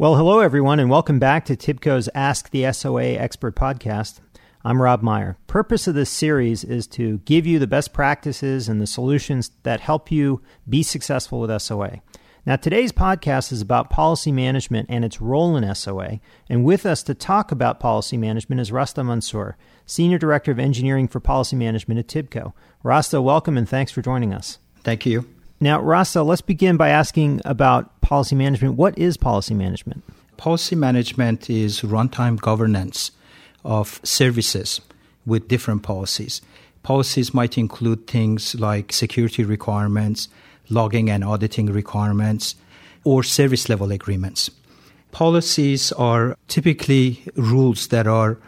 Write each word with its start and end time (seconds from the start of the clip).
Well, 0.00 0.16
hello, 0.16 0.40
everyone, 0.40 0.80
and 0.80 0.88
welcome 0.88 1.18
back 1.18 1.44
to 1.44 1.54
TIBCO's 1.54 2.08
Ask 2.14 2.48
the 2.48 2.72
SOA 2.72 3.02
Expert 3.02 3.54
podcast. 3.54 4.20
I'm 4.64 4.80
Rob 4.80 5.02
Meyer. 5.02 5.36
Purpose 5.46 5.86
of 5.86 5.94
this 5.94 6.08
series 6.08 6.64
is 6.64 6.86
to 6.86 7.18
give 7.26 7.46
you 7.46 7.58
the 7.58 7.66
best 7.66 7.92
practices 7.92 8.66
and 8.66 8.80
the 8.80 8.86
solutions 8.86 9.50
that 9.62 9.80
help 9.80 10.10
you 10.10 10.40
be 10.66 10.82
successful 10.82 11.38
with 11.38 11.60
SOA. 11.60 12.00
Now, 12.46 12.56
today's 12.56 12.92
podcast 12.92 13.52
is 13.52 13.60
about 13.60 13.90
policy 13.90 14.32
management 14.32 14.86
and 14.88 15.04
its 15.04 15.20
role 15.20 15.54
in 15.54 15.74
SOA. 15.74 16.20
And 16.48 16.64
with 16.64 16.86
us 16.86 17.02
to 17.02 17.12
talk 17.12 17.52
about 17.52 17.78
policy 17.78 18.16
management 18.16 18.62
is 18.62 18.72
Rasta 18.72 19.04
Mansour, 19.04 19.58
Senior 19.84 20.16
Director 20.16 20.50
of 20.50 20.58
Engineering 20.58 21.08
for 21.08 21.20
Policy 21.20 21.56
Management 21.56 22.00
at 22.00 22.08
TIBCO. 22.08 22.54
Rasta, 22.82 23.20
welcome 23.20 23.58
and 23.58 23.68
thanks 23.68 23.92
for 23.92 24.00
joining 24.00 24.32
us. 24.32 24.60
Thank 24.82 25.04
you. 25.04 25.28
Now, 25.60 25.78
Rasta, 25.82 26.22
let's 26.22 26.40
begin 26.40 26.78
by 26.78 26.88
asking 26.88 27.42
about 27.44 27.99
policy 28.10 28.34
management. 28.34 28.74
What 28.74 28.98
is 28.98 29.16
policy 29.16 29.54
management? 29.54 30.02
Policy 30.36 30.74
management 30.74 31.48
is 31.48 31.82
runtime 31.82 32.40
governance 32.40 33.12
of 33.64 34.00
services 34.02 34.80
with 35.24 35.46
different 35.46 35.84
policies. 35.84 36.42
Policies 36.82 37.32
might 37.32 37.56
include 37.56 38.08
things 38.08 38.56
like 38.56 38.92
security 38.92 39.44
requirements, 39.44 40.28
logging 40.68 41.08
and 41.08 41.22
auditing 41.22 41.66
requirements, 41.66 42.56
or 43.04 43.22
service 43.22 43.68
level 43.68 43.92
agreements. 43.92 44.50
Policies 45.12 45.92
are 45.92 46.36
typically 46.48 47.22
rules 47.36 47.86
that 47.88 48.08
are 48.08 48.38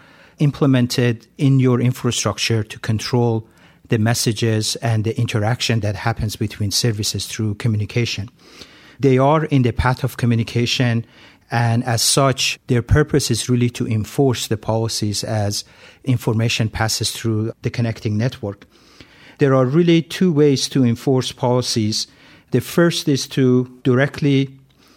implemented 0.41 1.29
in 1.39 1.61
your 1.61 1.81
infrastructure 1.81 2.65
to 2.65 2.81
control 2.81 3.47
the 3.91 3.99
messages 3.99 4.75
and 4.83 5.05
the 5.05 5.17
interaction 5.17 5.79
that 5.81 5.95
happens 5.95 6.35
between 6.35 6.73
services 6.73 7.29
through 7.29 7.55
communication. 7.55 8.29
They 9.01 9.19
are 9.19 9.45
in 9.47 9.63
the 9.63 9.73
path 9.73 10.05
of 10.05 10.17
communication, 10.17 11.05
and 11.51 11.85
as 11.85 12.03
such, 12.03 12.59
their 12.67 12.83
purpose 12.83 13.31
is 13.31 13.49
really 13.49 13.71
to 13.71 13.87
enforce 13.87 14.47
the 14.47 14.57
policies 14.57 15.23
as 15.25 15.65
information 16.05 16.69
passes 16.69 17.13
through 17.13 17.53
the 17.63 17.71
connecting 17.71 18.17
network. 18.17 18.67
There 19.39 19.55
are 19.55 19.65
really 19.65 20.03
two 20.03 20.33
ways 20.33 20.69
to 20.69 20.85
enforce 20.85 21.33
policies. 21.33 22.07
The 22.53 22.61
first 22.61 23.09
is 23.09 23.27
to 23.29 23.81
directly 23.83 24.51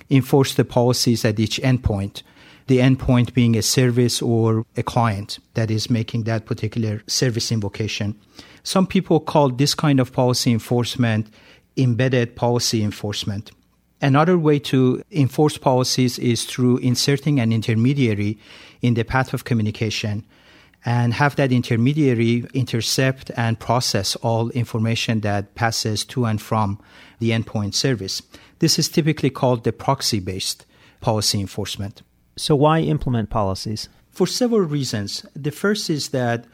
enforce 0.09 0.53
the 0.53 0.65
policies 0.65 1.25
at 1.25 1.39
each 1.39 1.59
endpoint 1.61 2.21
the 2.67 2.79
endpoint 2.79 3.33
being 3.33 3.55
a 3.55 3.61
service 3.61 4.21
or 4.21 4.65
a 4.75 4.83
client 4.83 5.39
that 5.53 5.69
is 5.69 5.89
making 5.89 6.23
that 6.23 6.45
particular 6.45 7.03
service 7.07 7.51
invocation. 7.51 8.19
Some 8.63 8.87
people 8.87 9.19
call 9.19 9.49
this 9.49 9.75
kind 9.75 9.99
of 9.99 10.11
policy 10.11 10.51
enforcement 10.51 11.27
embedded 11.77 12.35
policy 12.35 12.83
enforcement. 12.83 13.51
Another 14.01 14.37
way 14.37 14.59
to 14.59 15.01
enforce 15.11 15.57
policies 15.57 16.19
is 16.19 16.43
through 16.45 16.77
inserting 16.79 17.39
an 17.39 17.51
intermediary 17.51 18.37
in 18.81 18.93
the 18.93 19.03
path 19.03 19.33
of 19.33 19.45
communication 19.45 20.25
and 20.85 21.13
have 21.13 21.35
that 21.35 21.51
intermediary 21.51 22.45
intercept 22.53 23.31
and 23.35 23.59
process 23.59 24.15
all 24.17 24.49
information 24.51 25.21
that 25.21 25.55
passes 25.55 26.05
to 26.05 26.25
and 26.25 26.41
from 26.41 26.79
the 27.19 27.31
endpoint 27.31 27.73
service. 27.73 28.21
This 28.59 28.77
is 28.77 28.87
typically 28.87 29.31
called 29.31 29.63
the 29.63 29.73
proxy 29.73 30.19
based 30.19 30.65
policy 31.01 31.39
enforcement. 31.39 32.03
So, 32.37 32.55
why 32.55 32.81
implement 32.81 33.29
policies? 33.29 33.89
For 34.11 34.27
several 34.27 34.61
reasons. 34.61 35.25
The 35.35 35.51
first 35.51 35.89
is 35.89 36.09
that 36.09 36.45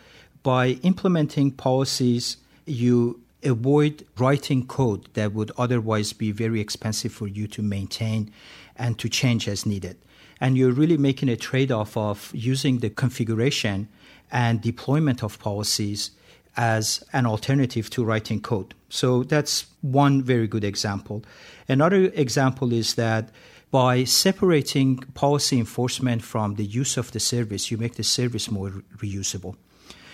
by 0.44 0.80
implementing 0.84 1.52
policies, 1.52 2.38
you 2.66 3.22
avoid 3.44 4.06
writing 4.18 4.66
code 4.66 5.08
that 5.14 5.34
would 5.34 5.52
otherwise 5.58 6.14
be 6.14 6.32
very 6.32 6.60
expensive 6.60 7.12
for 7.12 7.28
you 7.28 7.48
to 7.48 7.62
maintain 7.62 8.32
and 8.76 8.98
to 9.00 9.10
change 9.10 9.48
as 9.48 9.66
needed. 9.66 9.98
And 10.40 10.58
you're 10.58 10.72
really 10.72 10.98
making 10.98 11.30
a 11.30 11.36
trade 11.36 11.72
off 11.72 11.96
of 11.96 12.32
using 12.34 12.80
the 12.80 12.90
configuration 12.90 13.88
and 14.32 14.62
deployment 14.62 15.24
of 15.24 15.40
policies 15.40 16.12
as 16.58 17.04
an 17.14 17.26
alternative 17.26 17.90
to 17.92 18.04
writing 18.04 18.42
code. 18.42 18.74
So 18.90 19.24
that's 19.24 19.68
one 19.82 20.22
very 20.22 20.48
good 20.48 20.64
example. 20.64 21.24
Another 21.68 22.12
example 22.14 22.74
is 22.74 22.96
that 22.96 23.30
by 23.72 24.04
separating 24.04 24.98
policy 25.14 25.58
enforcement 25.58 26.24
from 26.24 26.56
the 26.56 26.66
use 26.66 26.98
of 26.98 27.12
the 27.12 27.20
service, 27.22 27.72
you 27.72 27.78
make 27.78 27.96
the 27.96 28.04
service 28.04 28.52
more 28.52 28.84
reusable. 28.98 29.56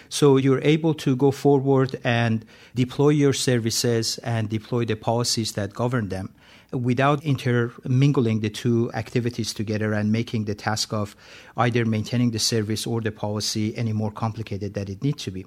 So 0.09 0.38
you're 0.38 0.62
able 0.62 0.94
to 0.95 1.16
go 1.16 1.31
forward 1.31 2.00
and 2.03 2.45
deploy 2.75 3.09
your 3.09 3.34
services 3.34 4.18
and 4.19 4.50
deploy 4.50 4.85
the 4.85 4.95
policies 4.95 5.53
that 5.53 5.73
govern 5.73 6.09
them 6.09 6.34
without 6.72 7.23
intermingling 7.23 8.41
the 8.41 8.50
two 8.50 8.91
activities 8.94 9.53
together 9.53 9.94
and 9.94 10.12
making 10.12 10.45
the 10.45 10.56
task 10.56 10.91
of 10.91 11.16
either 11.56 11.85
maintaining 11.85 12.31
the 12.31 12.40
service 12.40 12.85
or 12.85 13.01
the 13.01 13.12
policy 13.12 13.75
any 13.78 13.94
more 13.94 14.12
complicated 14.12 14.73
than 14.73 14.90
it 14.90 15.01
needs 15.01 15.23
to 15.23 15.31
be. 15.31 15.45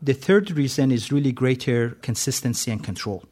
The 0.00 0.14
third 0.14 0.50
reason 0.50 0.92
is 0.92 1.10
really 1.10 1.32
greater 1.32 1.90
consistency 2.02 2.70
and 2.70 2.84
control 2.84 3.24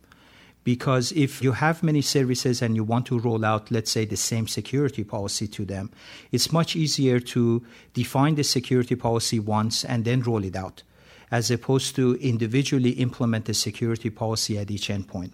because 0.66 1.12
if 1.12 1.44
you 1.44 1.52
have 1.52 1.84
many 1.84 2.02
services 2.02 2.60
and 2.60 2.74
you 2.74 2.82
want 2.82 3.06
to 3.06 3.20
roll 3.20 3.44
out, 3.44 3.70
let's 3.70 3.92
say, 3.92 4.04
the 4.04 4.16
same 4.16 4.48
security 4.48 5.04
policy 5.04 5.46
to 5.46 5.64
them, 5.64 5.92
it's 6.32 6.52
much 6.52 6.74
easier 6.74 7.20
to 7.20 7.62
define 7.94 8.34
the 8.34 8.42
security 8.42 8.96
policy 8.96 9.38
once 9.38 9.84
and 9.84 10.04
then 10.04 10.22
roll 10.22 10.42
it 10.42 10.56
out, 10.56 10.82
as 11.30 11.52
opposed 11.52 11.94
to 11.94 12.16
individually 12.16 12.90
implement 12.90 13.44
the 13.44 13.54
security 13.54 14.10
policy 14.10 14.58
at 14.58 14.68
each 14.68 14.88
endpoint. 14.88 15.30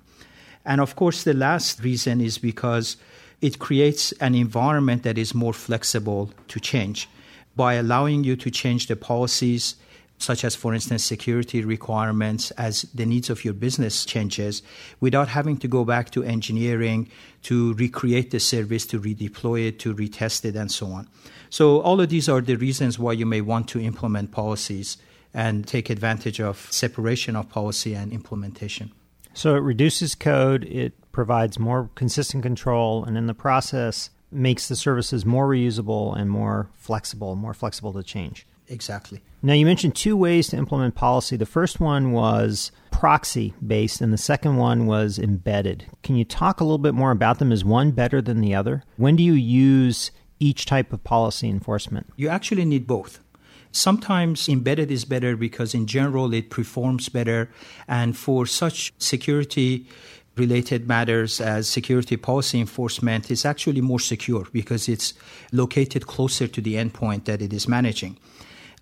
And 0.66 0.82
of 0.82 0.96
course, 0.96 1.24
the 1.24 1.32
last 1.32 1.82
reason 1.82 2.20
is 2.20 2.36
because 2.36 2.98
it 3.40 3.58
creates 3.58 4.12
an 4.20 4.34
environment 4.34 5.02
that 5.04 5.16
is 5.16 5.34
more 5.34 5.54
flexible 5.54 6.30
to 6.48 6.60
change 6.60 7.08
by 7.56 7.72
allowing 7.72 8.22
you 8.22 8.36
to 8.36 8.50
change 8.50 8.86
the 8.86 8.96
policies 8.96 9.76
such 10.22 10.44
as, 10.44 10.54
for 10.54 10.72
instance, 10.72 11.04
security 11.04 11.64
requirements 11.64 12.50
as 12.52 12.82
the 12.94 13.04
needs 13.04 13.28
of 13.28 13.44
your 13.44 13.54
business 13.54 14.04
changes, 14.04 14.62
without 15.00 15.28
having 15.28 15.56
to 15.58 15.68
go 15.68 15.84
back 15.84 16.10
to 16.10 16.22
engineering 16.22 17.08
to 17.42 17.74
recreate 17.74 18.30
the 18.30 18.40
service, 18.40 18.86
to 18.86 19.00
redeploy 19.00 19.68
it, 19.68 19.78
to 19.80 19.94
retest 19.94 20.44
it, 20.44 20.56
and 20.56 20.70
so 20.70 20.86
on. 20.86 21.08
So, 21.50 21.80
all 21.80 22.00
of 22.00 22.08
these 22.08 22.28
are 22.28 22.40
the 22.40 22.56
reasons 22.56 22.98
why 22.98 23.12
you 23.12 23.26
may 23.26 23.40
want 23.40 23.68
to 23.68 23.80
implement 23.80 24.30
policies 24.30 24.96
and 25.34 25.66
take 25.66 25.90
advantage 25.90 26.40
of 26.40 26.68
separation 26.70 27.36
of 27.36 27.48
policy 27.48 27.94
and 27.94 28.12
implementation. 28.12 28.92
So, 29.34 29.56
it 29.56 29.60
reduces 29.60 30.14
code, 30.14 30.64
it 30.64 30.92
provides 31.12 31.58
more 31.58 31.90
consistent 31.94 32.42
control, 32.42 33.04
and 33.04 33.18
in 33.18 33.26
the 33.26 33.34
process, 33.34 34.10
makes 34.30 34.68
the 34.68 34.76
services 34.76 35.26
more 35.26 35.46
reusable 35.48 36.16
and 36.16 36.30
more 36.30 36.70
flexible, 36.74 37.36
more 37.36 37.54
flexible 37.54 37.92
to 37.92 38.02
change. 38.02 38.46
Exactly. 38.68 39.20
Now, 39.42 39.54
you 39.54 39.66
mentioned 39.66 39.96
two 39.96 40.16
ways 40.16 40.48
to 40.48 40.56
implement 40.56 40.94
policy. 40.94 41.36
The 41.36 41.46
first 41.46 41.80
one 41.80 42.12
was 42.12 42.70
proxy 42.90 43.54
based, 43.64 44.00
and 44.00 44.12
the 44.12 44.18
second 44.18 44.56
one 44.56 44.86
was 44.86 45.18
embedded. 45.18 45.86
Can 46.02 46.16
you 46.16 46.24
talk 46.24 46.60
a 46.60 46.64
little 46.64 46.78
bit 46.78 46.94
more 46.94 47.10
about 47.10 47.38
them? 47.38 47.50
Is 47.50 47.64
one 47.64 47.90
better 47.90 48.22
than 48.22 48.40
the 48.40 48.54
other? 48.54 48.84
When 48.96 49.16
do 49.16 49.22
you 49.22 49.32
use 49.32 50.12
each 50.38 50.64
type 50.64 50.92
of 50.92 51.02
policy 51.02 51.48
enforcement? 51.48 52.06
You 52.16 52.28
actually 52.28 52.64
need 52.64 52.86
both. 52.86 53.18
Sometimes 53.72 54.48
embedded 54.48 54.90
is 54.90 55.04
better 55.04 55.36
because, 55.36 55.74
in 55.74 55.86
general, 55.86 56.32
it 56.34 56.50
performs 56.50 57.08
better. 57.08 57.50
And 57.88 58.16
for 58.16 58.46
such 58.46 58.92
security 58.98 59.88
related 60.36 60.86
matters 60.86 61.40
as 61.40 61.68
security 61.68 62.16
policy 62.16 62.60
enforcement 62.60 63.30
is 63.30 63.44
actually 63.44 63.80
more 63.80 64.00
secure 64.00 64.46
because 64.52 64.88
it's 64.88 65.14
located 65.52 66.06
closer 66.06 66.46
to 66.46 66.60
the 66.60 66.74
endpoint 66.74 67.24
that 67.24 67.42
it 67.42 67.52
is 67.52 67.68
managing 67.68 68.18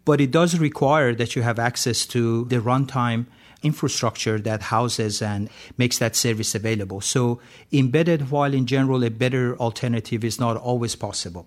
but 0.04 0.20
it 0.20 0.30
does 0.30 0.58
require 0.58 1.14
that 1.14 1.36
you 1.36 1.42
have 1.42 1.58
access 1.58 2.06
to 2.06 2.44
the 2.46 2.56
runtime 2.56 3.26
infrastructure 3.62 4.38
that 4.38 4.62
houses 4.62 5.20
and 5.20 5.50
makes 5.76 5.98
that 5.98 6.16
service 6.16 6.54
available. 6.54 7.00
So, 7.00 7.40
embedded, 7.72 8.30
while 8.30 8.54
in 8.54 8.66
general 8.66 9.04
a 9.04 9.10
better 9.10 9.56
alternative, 9.56 10.24
is 10.24 10.40
not 10.40 10.56
always 10.56 10.96
possible. 10.96 11.46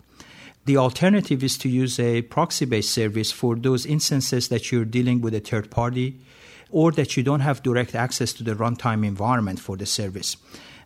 The 0.66 0.78
alternative 0.78 1.44
is 1.44 1.58
to 1.58 1.70
use 1.70 2.00
a 2.00 2.22
proxy 2.22 2.66
based 2.66 2.92
service 2.92 3.32
for 3.32 3.56
those 3.56 3.86
instances 3.86 4.48
that 4.48 4.72
you're 4.72 4.86
dealing 4.86 5.22
with 5.22 5.34
a 5.34 5.40
third 5.40 5.70
party 5.70 6.20
or 6.72 6.92
that 6.92 7.18
you 7.18 7.24
don't 7.24 7.42
have 7.42 7.64
direct 7.64 7.94
access 7.96 8.34
to 8.34 8.44
the 8.44 8.56
runtime 8.56 9.06
environment 9.06 9.60
for 9.60 9.76
the 9.76 9.86
service. 9.86 10.38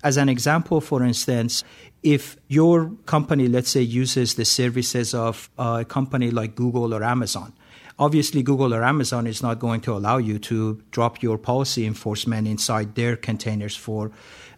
As 0.03 0.17
an 0.17 0.29
example, 0.29 0.81
for 0.81 1.03
instance, 1.03 1.63
if 2.03 2.37
your 2.47 2.91
company, 3.05 3.47
let's 3.47 3.69
say, 3.69 3.81
uses 3.81 4.35
the 4.35 4.45
services 4.45 5.13
of 5.13 5.49
uh, 5.57 5.79
a 5.81 5.85
company 5.85 6.31
like 6.31 6.55
Google 6.55 6.93
or 6.93 7.03
Amazon, 7.03 7.53
obviously 7.99 8.43
Google 8.43 8.73
or 8.73 8.83
Amazon 8.83 9.27
is 9.27 9.41
not 9.41 9.59
going 9.59 9.81
to 9.81 9.93
allow 9.93 10.17
you 10.17 10.39
to 10.39 10.81
drop 10.91 11.21
your 11.21 11.37
policy 11.37 11.85
enforcement 11.85 12.47
inside 12.47 12.95
their 12.95 13.15
containers 13.15 13.75
for 13.75 14.11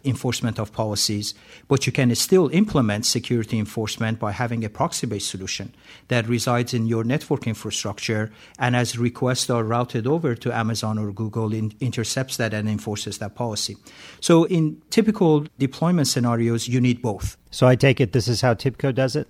enforcement 0.06 0.60
of 0.60 0.72
policies, 0.72 1.34
but 1.68 1.86
you 1.86 1.92
can 1.92 2.14
still 2.16 2.50
implement 2.50 3.06
security 3.06 3.60
enforcement 3.60 4.20
by 4.20 4.32
having 4.32 4.64
a 4.64 4.70
proxy 4.70 5.08
based 5.08 5.30
solution 5.30 5.74
that 6.08 6.28
resides 6.28 6.74
in 6.74 6.88
your 6.88 7.04
network 7.04 7.48
infrastructure 7.48 8.32
and 8.58 8.76
as 8.76 8.98
requests 8.98 9.50
are 9.50 9.64
routed 9.64 10.08
over 10.08 10.36
to 10.36 10.56
Amazon 10.56 10.98
or 10.98 11.12
Google, 11.12 11.54
in, 11.54 11.74
intercepts 11.80 12.38
that 12.38 12.54
and 12.54 12.70
enforces 12.70 13.18
that 13.18 13.36
policy. 13.36 13.76
So, 14.22 14.46
in 14.46 14.82
typical 14.90 15.46
deployment 15.58 16.08
scenarios, 16.08 16.68
you 16.68 16.80
need 16.80 17.02
both. 17.02 17.38
So, 17.52 17.68
I 17.68 17.76
take 17.76 18.00
it 18.00 18.14
this 18.14 18.28
is 18.28 18.42
how 18.42 18.54
TIBCO 18.54 18.96
does 18.96 19.16
it? 19.16 19.28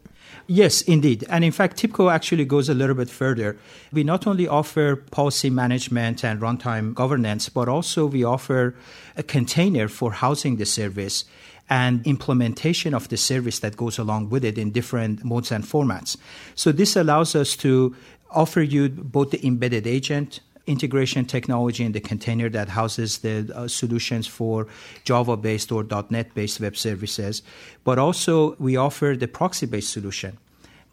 Yes, 0.47 0.81
indeed. 0.81 1.25
And 1.29 1.43
in 1.43 1.51
fact, 1.51 1.77
TIBCO 1.77 2.11
actually 2.11 2.45
goes 2.45 2.69
a 2.69 2.73
little 2.73 2.95
bit 2.95 3.09
further. 3.09 3.57
We 3.91 4.03
not 4.03 4.25
only 4.25 4.47
offer 4.47 4.95
policy 4.95 5.49
management 5.49 6.23
and 6.23 6.41
runtime 6.41 6.93
governance, 6.95 7.49
but 7.49 7.69
also 7.69 8.07
we 8.07 8.23
offer 8.23 8.75
a 9.15 9.23
container 9.23 9.87
for 9.87 10.11
housing 10.11 10.57
the 10.57 10.65
service 10.65 11.25
and 11.69 12.05
implementation 12.07 12.95
of 12.95 13.09
the 13.09 13.17
service 13.17 13.59
that 13.59 13.77
goes 13.77 13.99
along 13.99 14.29
with 14.29 14.43
it 14.43 14.57
in 14.57 14.71
different 14.71 15.23
modes 15.23 15.51
and 15.51 15.63
formats. 15.63 16.17
So 16.55 16.71
this 16.71 16.95
allows 16.95 17.35
us 17.35 17.55
to 17.57 17.95
offer 18.31 18.61
you 18.61 18.89
both 18.89 19.31
the 19.31 19.45
embedded 19.45 19.85
agent 19.85 20.39
integration 20.69 21.25
technology 21.25 21.83
in 21.83 21.91
the 21.91 21.99
container 21.99 22.49
that 22.49 22.69
houses 22.69 23.19
the 23.19 23.51
uh, 23.55 23.67
solutions 23.67 24.27
for 24.27 24.67
Java 25.03 25.35
based 25.35 25.71
or 25.71 25.83
.NET 26.09 26.33
based 26.33 26.59
web 26.59 26.77
services. 26.77 27.41
But 27.83 27.97
also, 27.97 28.55
we 28.59 28.77
offer 28.77 29.15
the 29.17 29.27
proxy 29.27 29.65
based 29.65 29.91
solution 29.91 30.37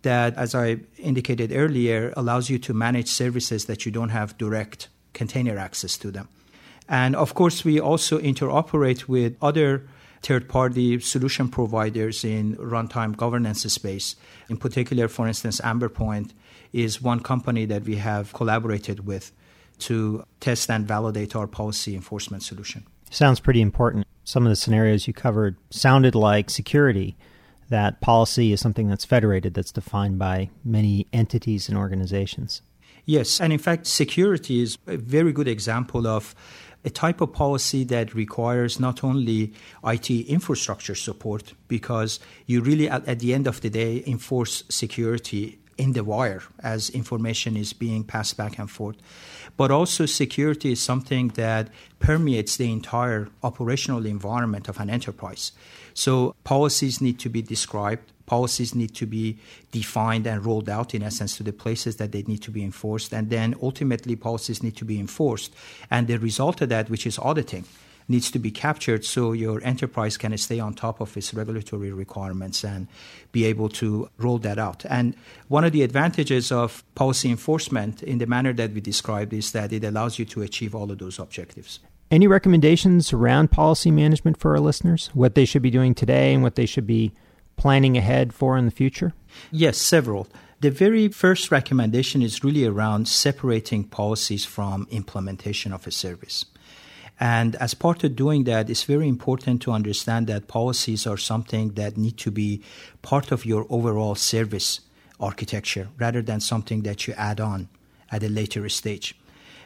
that, 0.03 0.35
as 0.37 0.55
I 0.55 0.79
indicated 0.99 1.53
earlier, 1.53 2.13
allows 2.17 2.49
you 2.49 2.59
to 2.61 2.75
manage 2.75 3.09
services 3.09 3.67
that 3.67 3.85
you 3.85 3.93
don't 3.93 4.11
have 4.11 4.39
direct 4.39 4.89
container 5.13 5.59
access 5.59 5.99
to 5.99 6.11
them. 6.11 6.29
And 6.89 7.17
of 7.17 7.35
course, 7.35 7.65
we 7.65 7.81
also 7.81 8.19
interoperate 8.19 9.09
with 9.09 9.37
other 9.43 9.89
third 10.23 10.49
party 10.49 10.99
solution 11.01 11.49
providers 11.49 12.25
in 12.25 12.57
runtime 12.57 13.17
governance 13.17 13.63
space. 13.63 14.17
In 14.49 14.57
particular, 14.57 15.09
for 15.09 15.27
instance, 15.27 15.61
Amberpoint 15.61 16.33
is 16.73 17.03
one 17.03 17.21
company 17.21 17.65
that 17.67 17.85
we 17.85 17.97
have 17.97 18.33
collaborated 18.33 19.07
with 19.07 19.33
to 19.79 20.25
test 20.41 20.71
and 20.71 20.87
validate 20.87 21.37
our 21.37 21.47
policy 21.47 21.95
enforcement 21.95 22.43
solution. 22.43 22.85
Sounds 23.11 23.41
pretty 23.41 23.61
important. 23.61 24.07
Some 24.25 24.45
of 24.45 24.51
the 24.51 24.57
scenarios 24.57 25.07
you 25.07 25.13
covered 25.13 25.57
sounded 25.71 26.15
like 26.15 26.51
security, 26.51 27.17
that 27.69 28.01
policy 28.01 28.53
is 28.53 28.61
something 28.61 28.89
that's 28.89 29.05
federated, 29.05 29.55
that's 29.55 29.73
defined 29.73 30.19
by 30.19 30.51
many 30.65 31.07
entities 31.13 31.69
and 31.69 31.79
organizations. 31.79 32.63
Yes, 33.05 33.41
and 33.41 33.53
in 33.53 33.59
fact, 33.59 33.87
security 33.87 34.61
is 34.61 34.79
a 34.87 34.97
very 34.97 35.33
good 35.33 35.47
example 35.47 36.07
of 36.09 36.35
a 36.85 36.91
type 36.91 37.21
of 37.21 37.33
policy 37.33 37.85
that 37.85 38.15
requires 38.15 38.79
not 38.79 39.03
only 39.03 39.53
IT 39.85 40.11
infrastructure 40.11 40.95
support, 40.95 41.53
because 41.69 42.21
you 42.47 42.61
really, 42.61 42.89
at, 42.89 43.07
at 43.07 43.19
the 43.21 43.35
end 43.35 43.47
of 43.47 43.61
the 43.61 43.71
day, 43.71 44.03
enforce 44.07 44.65
security 44.69 45.59
in 45.79 45.93
the 45.93 46.05
wire 46.05 46.43
as 46.63 46.91
information 46.91 47.57
is 47.57 47.73
being 47.73 48.05
passed 48.05 48.37
back 48.37 48.59
and 48.59 48.71
forth. 48.71 48.97
But 49.57 49.71
also, 49.71 50.07
security 50.07 50.73
is 50.73 50.81
something 50.81 51.29
that 51.29 51.69
permeates 51.99 52.57
the 52.57 52.71
entire 52.71 53.29
operational 53.43 54.05
environment 54.05 54.69
of 54.69 54.79
an 54.79 54.91
enterprise. 54.91 55.53
So, 55.95 56.35
policies 56.45 57.01
need 57.01 57.19
to 57.21 57.31
be 57.31 57.41
described, 57.41 58.13
policies 58.27 58.75
need 58.75 58.95
to 58.97 59.07
be 59.07 59.39
defined 59.73 60.27
and 60.27 60.45
rolled 60.45 60.69
out, 60.69 60.95
in 60.95 61.03
essence, 61.03 61.37
to 61.39 61.43
the 61.43 61.53
places 61.53 61.97
that 61.97 62.13
they 62.13 62.23
need 62.23 62.43
to 62.43 62.51
be 62.51 62.63
enforced. 62.63 63.15
And 63.15 63.31
then 63.31 63.55
ultimately, 63.63 64.17
policies 64.17 64.63
need 64.63 64.77
to 64.77 64.85
be 64.85 65.01
enforced. 65.01 65.55
And 65.91 66.07
the 66.07 66.19
result 66.19 66.61
of 66.61 66.69
that, 66.69 66.91
which 66.91 67.07
is 67.07 67.19
auditing, 67.19 67.65
needs 68.09 68.31
to 68.31 68.39
be 68.39 68.51
captured 68.51 69.05
so 69.05 69.33
your 69.33 69.63
enterprise 69.65 70.17
can 70.17 70.37
stay 70.39 70.61
on 70.61 70.75
top 70.75 71.01
of 71.01 71.17
its 71.17 71.35
regulatory 71.35 71.93
requirements 71.93 72.65
and 72.65 72.87
be 73.33 73.45
able 73.45 73.69
to 73.69 74.09
roll 74.19 74.39
that 74.39 74.59
out. 74.59 74.85
And 74.89 75.17
one 75.49 75.65
of 75.65 75.73
the 75.73 75.83
advantages 75.83 76.53
of 76.53 76.85
policy 76.95 77.31
enforcement 77.31 78.03
in 78.03 78.19
the 78.19 78.27
manner 78.27 78.53
that 78.53 78.73
we 78.73 78.81
described 78.81 79.33
is 79.33 79.53
that 79.53 79.73
it 79.73 79.85
allows 79.85 80.19
you 80.19 80.25
to 80.27 80.43
achieve 80.43 80.75
all 80.75 80.91
of 80.91 80.99
those 80.99 81.19
objectives. 81.19 81.81
Any 82.11 82.29
recommendations 82.29 83.13
around 83.13 83.51
policy 83.51 83.91
management 83.91 84.39
for 84.39 84.53
our 84.53 84.61
listeners? 84.61 85.11
What 85.13 85.35
they 85.35 85.45
should 85.45 85.63
be 85.63 85.71
doing 85.71 85.95
today 85.95 86.33
and 86.33 86.43
what 86.43 86.55
they 86.55 86.67
should 86.67 86.87
be 86.87 87.13
planning 87.57 87.97
ahead 87.97 88.33
for 88.33 88.57
in 88.57 88.65
the 88.65 88.71
future? 88.71 89.13
Yes, 89.51 89.77
several. 89.79 90.29
The 90.61 90.71
very 90.71 91.09
first 91.09 91.51
recommendation 91.51 92.23
is 92.23 92.45
really 92.45 92.65
around 92.65 93.09
separating 93.09 93.85
policies 93.85 94.45
from 94.45 94.87
implementation 94.91 95.73
of 95.73 95.87
a 95.87 95.91
service. 95.91 96.47
And 97.19 97.57
as 97.57 97.75
part 97.75 98.05
of 98.05 98.15
doing 98.15 98.45
that, 98.45 98.69
it's 98.69 98.83
very 98.83 99.09
important 99.09 99.63
to 99.63 99.73
understand 99.73 100.27
that 100.27 100.49
policies 100.49 101.07
are 101.07 101.17
something 101.17 101.71
that 101.71 101.97
need 101.97 102.19
to 102.19 102.31
be 102.31 102.63
part 103.03 103.33
of 103.33 103.47
your 103.47 103.67
overall 103.71 104.15
service 104.15 104.81
architecture 105.19 105.89
rather 105.99 106.21
than 106.21 106.41
something 106.41 106.83
that 106.83 107.07
you 107.07 107.15
add 107.15 107.41
on 107.41 107.69
at 108.11 108.23
a 108.23 108.29
later 108.29 108.69
stage. 108.69 109.15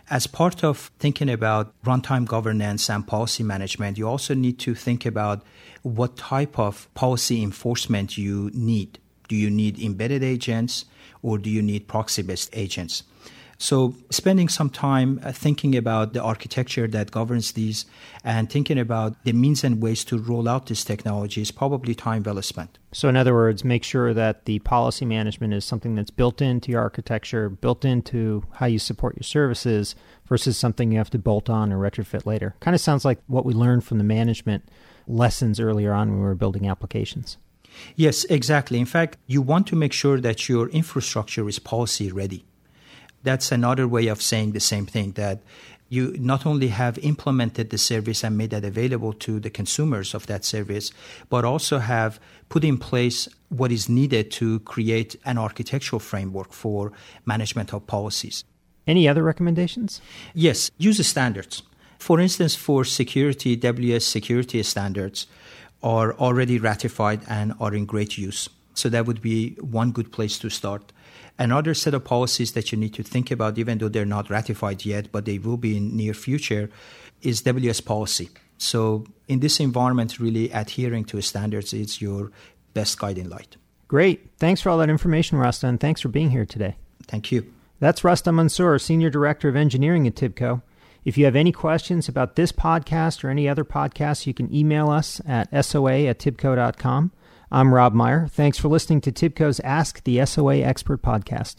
As 0.09 0.27
part 0.27 0.65
of 0.65 0.91
thinking 0.99 1.31
about 1.31 1.73
runtime 1.85 2.27
governance 2.27 2.89
and 2.91 3.07
policy 3.07 3.43
management, 3.43 3.99
you 3.99 4.09
also 4.09 4.35
need 4.35 4.59
to 4.61 4.75
think 4.75 5.07
about 5.07 5.43
what 5.83 6.17
type 6.17 6.59
of 6.59 6.93
policy 6.95 7.43
enforcement 7.43 8.19
you 8.19 8.51
need. 8.53 8.99
Do 9.29 9.37
you 9.37 9.51
need 9.51 9.79
embedded 9.79 10.25
agents 10.25 10.85
or 11.23 11.39
do 11.39 11.49
you 11.49 11.63
need 11.63 11.87
proxy 11.87 12.23
based 12.23 12.51
agents? 12.53 13.05
So, 13.63 13.95
spending 14.09 14.49
some 14.49 14.71
time 14.71 15.21
uh, 15.23 15.33
thinking 15.33 15.77
about 15.77 16.15
the 16.15 16.23
architecture 16.23 16.89
that 16.89 17.11
governs 17.11 17.53
these 17.53 17.85
and 18.25 18.49
thinking 18.49 18.79
about 18.79 19.23
the 19.25 19.35
means 19.35 19.63
and 19.63 19.83
ways 19.83 20.03
to 20.05 20.19
roll 20.19 20.49
out 20.49 20.65
this 20.65 20.83
technology 20.83 21.43
is 21.43 21.51
probably 21.51 21.95
time 21.95 22.23
well 22.23 22.41
spent. 22.41 22.79
So, 22.93 23.11
in 23.11 23.17
other 23.17 23.35
words, 23.35 23.63
make 23.63 23.85
sure 23.85 24.15
that 24.15 24.47
the 24.47 24.61
policy 24.61 25.05
management 25.05 25.53
is 25.53 25.67
something 25.67 25.95
that's 25.95 26.11
built 26.11 26.41
into 26.41 26.73
your 26.73 26.81
architecture, 26.81 27.51
built 27.51 27.85
into 27.85 28.45
how 28.53 28.65
you 28.65 28.79
support 28.79 29.17
your 29.17 29.25
services 29.25 29.95
versus 30.25 30.57
something 30.57 30.91
you 30.91 30.97
have 30.97 31.11
to 31.11 31.19
bolt 31.19 31.51
on 31.51 31.71
or 31.71 31.77
retrofit 31.77 32.25
later. 32.25 32.57
Kind 32.61 32.75
of 32.75 32.81
sounds 32.81 33.05
like 33.05 33.21
what 33.27 33.45
we 33.45 33.53
learned 33.53 33.85
from 33.85 33.99
the 33.99 34.05
management 34.05 34.65
lessons 35.07 35.61
earlier 35.61 35.93
on 35.93 36.09
when 36.09 36.21
we 36.21 36.25
were 36.25 36.35
building 36.35 36.67
applications. 36.67 37.37
Yes, 37.95 38.25
exactly. 38.25 38.79
In 38.79 38.87
fact, 38.87 39.19
you 39.27 39.43
want 39.43 39.67
to 39.67 39.77
make 39.77 39.93
sure 39.93 40.19
that 40.19 40.49
your 40.49 40.71
infrastructure 40.71 41.47
is 41.47 41.59
policy 41.59 42.11
ready 42.11 42.47
that's 43.23 43.53
another 43.53 43.87
way 43.87 44.07
of 44.09 44.23
saying 44.23 44.53
the 44.53 44.61
same 44.61 44.87
thing 44.87 45.13
that 45.13 45.41
you 45.91 46.17
not 46.19 46.47
only 46.47 46.69
have 46.69 46.99
implemented 46.99 47.71
the 47.71 47.79
service 47.79 48.23
and 48.23 48.39
made 48.39 48.51
that 48.51 48.65
available 48.65 49.13
to 49.13 49.41
the 49.41 49.51
consumers 49.51 50.15
of 50.15 50.27
that 50.29 50.45
service, 50.45 50.93
but 51.29 51.45
also 51.45 51.79
have 51.81 52.21
put 52.49 52.65
in 52.65 52.79
place 52.79 53.29
what 53.49 53.73
is 53.73 53.89
needed 53.89 54.31
to 54.31 54.61
create 54.61 55.17
an 55.25 55.37
architectural 55.37 55.99
framework 55.99 56.53
for 56.53 56.93
management 57.27 57.75
of 57.75 57.87
policies. 57.89 58.45
Any 58.87 59.09
other 59.09 59.25
recommendations? 59.25 60.01
Yes, 60.33 60.71
use 60.79 61.05
standards. 61.07 61.63
For 61.99 62.21
instance, 62.21 62.55
for 62.55 62.85
security, 62.85 63.57
WS 63.57 64.07
security 64.07 64.63
standards 64.63 65.27
are 65.83 66.15
already 66.15 66.59
ratified 66.59 67.21
and 67.29 67.53
are 67.61 67.75
in 67.75 67.85
great 67.85 68.17
use. 68.17 68.49
So 68.75 68.89
that 68.89 69.07
would 69.07 69.21
be 69.21 69.57
one 69.61 69.91
good 69.91 70.13
place 70.13 70.39
to 70.39 70.51
start. 70.51 70.93
Another 71.41 71.73
set 71.73 71.95
of 71.95 72.05
policies 72.05 72.53
that 72.53 72.71
you 72.71 72.77
need 72.77 72.93
to 72.95 73.03
think 73.03 73.31
about, 73.31 73.57
even 73.57 73.79
though 73.79 73.89
they're 73.89 74.05
not 74.05 74.29
ratified 74.29 74.85
yet, 74.85 75.11
but 75.11 75.25
they 75.25 75.39
will 75.39 75.57
be 75.57 75.75
in 75.75 75.97
near 75.97 76.13
future, 76.13 76.69
is 77.23 77.41
WS 77.41 77.81
policy. 77.81 78.29
So 78.59 79.07
in 79.27 79.41
this 79.41 79.59
environment, 79.59 80.21
really 80.21 80.51
adhering 80.51 81.07
to 81.07 81.21
standards 81.23 81.73
is 81.73 82.03
your 82.03 82.31
best 82.75 82.99
guiding 82.99 83.31
light. 83.31 83.57
Great. 83.89 84.31
Thanks 84.39 84.61
for 84.61 84.69
all 84.69 84.77
that 84.79 84.91
information, 84.91 85.39
Rasta, 85.39 85.67
and 85.67 85.81
thanks 85.81 86.03
for 86.03 86.09
being 86.09 86.31
here 86.31 86.45
today. 86.45 86.77
Thank 87.07 87.33
you. 87.33 87.51
That's 87.81 88.05
Rasta 88.05 88.31
Mansour, 88.31 88.79
Senior 88.79 89.09
Director 89.09 89.49
of 89.49 89.57
Engineering 89.57 90.07
at 90.07 90.15
TIBCO. 90.15 90.61
If 91.07 91.17
you 91.17 91.25
have 91.25 91.35
any 91.35 91.53
questions 91.53 92.07
about 92.07 92.37
this 92.37 92.53
podcast 92.53 93.25
or 93.25 93.31
any 93.31 93.49
other 93.49 93.65
podcast, 93.65 94.27
you 94.27 94.35
can 94.35 94.55
email 94.55 94.91
us 94.91 95.23
at 95.27 95.49
soa 95.65 96.05
at 96.05 96.19
tibco.com. 96.19 97.13
I'm 97.53 97.75
Rob 97.75 97.95
Meyer. 97.95 98.29
Thanks 98.29 98.59
for 98.59 98.69
listening 98.69 99.01
to 99.01 99.11
TIBCO's 99.11 99.59
Ask 99.61 100.05
the 100.05 100.25
SOA 100.25 100.59
Expert 100.59 101.03
podcast. 101.03 101.57